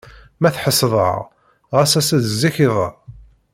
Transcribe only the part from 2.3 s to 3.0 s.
zik iḍ-a.